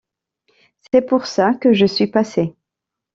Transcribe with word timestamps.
C’est 0.91 1.03
pour 1.07 1.27
ça 1.27 1.53
que 1.53 1.73
je 1.73 1.85
suis 1.85 2.07
passé. 2.07 2.55